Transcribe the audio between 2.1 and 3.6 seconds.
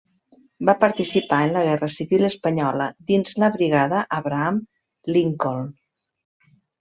Espanyola dins la